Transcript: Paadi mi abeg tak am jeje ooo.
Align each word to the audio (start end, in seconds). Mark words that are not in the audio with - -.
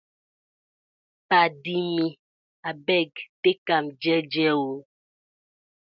Paadi 1.29 1.75
mi 1.95 2.07
abeg 2.69 3.11
tak 3.41 3.67
am 3.75 3.85
jeje 4.01 4.45
ooo. 4.57 4.75